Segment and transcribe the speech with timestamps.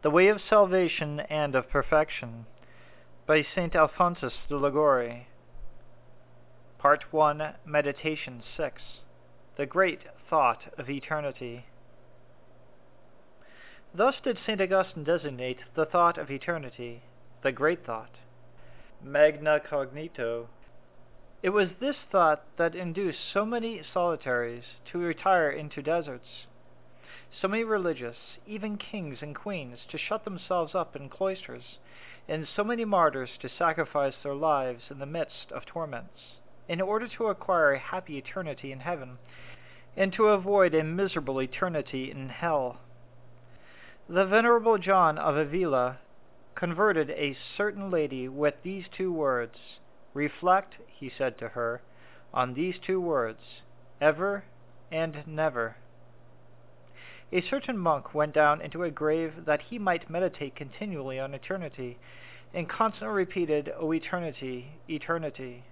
[0.00, 2.46] The Way of Salvation and of Perfection
[3.26, 3.74] by St.
[3.74, 5.26] Alphonsus de Liguori
[6.78, 8.80] Part 1 Meditation 6
[9.56, 11.66] The Great Thought of Eternity
[13.92, 14.60] Thus did St.
[14.60, 17.02] Augustine designate the thought of eternity,
[17.42, 18.12] the great thought,
[19.02, 20.46] magna cogitatio.
[21.42, 26.46] It was this thought that induced so many solitaries to retire into deserts
[27.40, 28.16] so many religious,
[28.46, 31.78] even kings and queens, to shut themselves up in cloisters,
[32.28, 37.08] and so many martyrs to sacrifice their lives in the midst of torments, in order
[37.08, 39.18] to acquire a happy eternity in heaven,
[39.96, 42.78] and to avoid a miserable eternity in hell.
[44.08, 45.98] The venerable John of Avila
[46.54, 49.58] converted a certain lady with these two words.
[50.14, 51.82] Reflect, he said to her,
[52.32, 53.40] on these two words,
[54.00, 54.44] ever
[54.90, 55.76] and never.
[57.30, 61.98] A certain monk went down into a grave that he might meditate continually on eternity,
[62.54, 65.64] and constantly repeated, O eternity, eternity.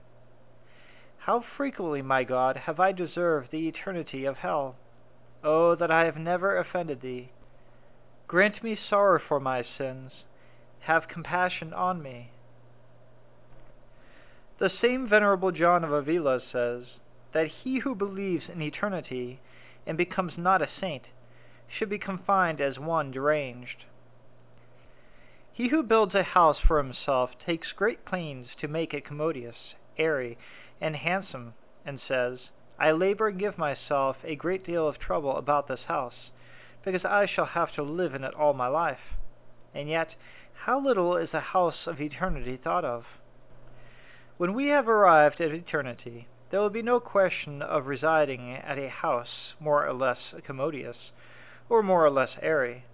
[1.20, 4.76] How frequently, my God, have I deserved the eternity of hell?
[5.42, 7.30] Oh, that I have never offended thee!
[8.28, 10.12] Grant me sorrow for my sins.
[10.80, 12.32] Have compassion on me.
[14.58, 16.84] The same Venerable John of Avila says
[17.32, 19.40] that he who believes in eternity
[19.86, 21.04] and becomes not a saint
[21.68, 23.84] should be confined as one deranged.
[25.52, 29.56] He who builds a house for himself takes great pains to make it commodious,
[29.96, 30.36] airy,
[30.80, 32.40] and handsome, and says,
[32.78, 36.30] I labor and give myself a great deal of trouble about this house,
[36.84, 39.16] because I shall have to live in it all my life.
[39.74, 40.14] And yet,
[40.64, 43.04] how little is the house of eternity thought of?
[44.36, 48.90] When we have arrived at eternity, there will be no question of residing at a
[48.90, 50.96] house more or less commodious,
[51.68, 52.84] or more or less airy.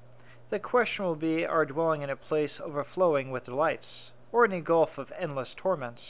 [0.51, 4.61] The question will be our dwelling in a place overflowing with delights, or in a
[4.61, 6.03] gulf of endless torments.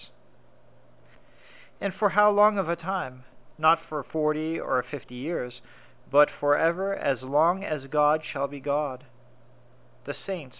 [1.80, 3.24] And for how long of a time?
[3.58, 5.60] Not for forty or fifty years,
[6.10, 9.04] but for ever as long as God shall be God.
[10.06, 10.56] The saints,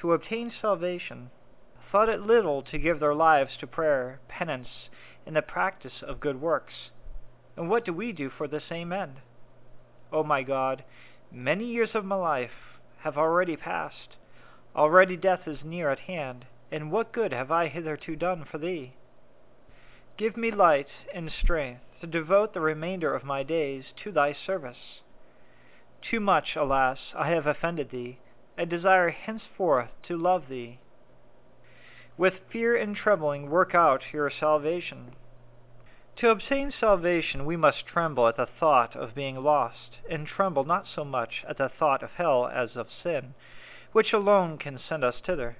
[0.00, 1.30] to obtain salvation,
[1.90, 4.88] thought it little to give their lives to prayer, penance,
[5.26, 6.90] and the practice of good works.
[7.56, 9.16] And what do we do for the same end?
[10.12, 10.84] O my God,
[11.32, 14.16] Many years of my life have already passed.
[14.74, 18.94] Already death is near at hand, and what good have I hitherto done for thee?
[20.16, 25.02] Give me light and strength to devote the remainder of my days to thy service.
[26.02, 28.18] Too much, alas, I have offended thee,
[28.58, 30.80] and desire henceforth to love thee.
[32.16, 35.14] With fear and trembling work out your salvation.
[36.20, 40.86] To obtain salvation, we must tremble at the thought of being lost, and tremble not
[40.86, 43.32] so much at the thought of hell as of sin,
[43.92, 45.56] which alone can send us thither.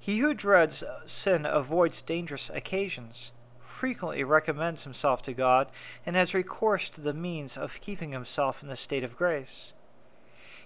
[0.00, 0.82] He who dreads
[1.22, 3.30] sin avoids dangerous occasions,
[3.78, 5.68] frequently recommends himself to God,
[6.04, 9.72] and has recourse to the means of keeping himself in the state of grace.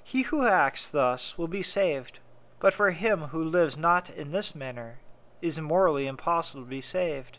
[0.03, 2.21] He who acts thus will be saved,
[2.59, 5.01] but for him who lives not in this manner,
[5.43, 7.37] it is morally impossible to be saved.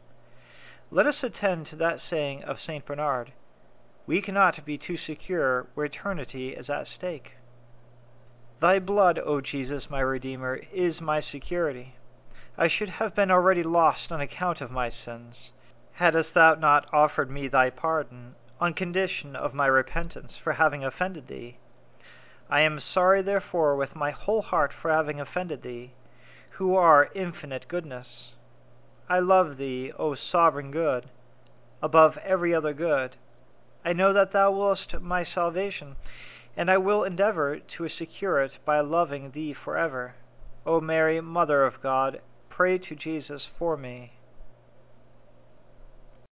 [0.91, 2.83] Let us attend to that saying of St.
[2.83, 3.31] Bernard
[4.07, 7.33] We cannot be too secure where eternity is at stake.
[8.59, 11.93] Thy blood, O Jesus, my Redeemer, is my security.
[12.57, 15.35] I should have been already lost on account of my sins,
[15.93, 21.27] hadst thou not offered me thy pardon, on condition of my repentance for having offended
[21.27, 21.59] thee.
[22.49, 25.93] I am sorry, therefore, with my whole heart for having offended thee,
[26.57, 28.33] who are infinite goodness.
[29.09, 31.09] I love thee, O sovereign good,
[31.81, 33.15] above every other good.
[33.83, 35.95] I know that thou willest my salvation,
[36.55, 40.13] and I will endeavor to secure it by loving thee forever.
[40.65, 44.11] O Mary, Mother of God, pray to Jesus for me.